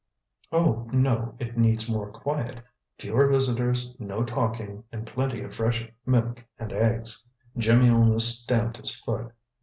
[0.51, 2.63] "Oh, no, it needs more quiet.
[2.97, 7.23] Fewer visitors, no talking, and plenty of fresh milk and eggs."
[7.55, 9.31] Jimmy almost stamped his foot.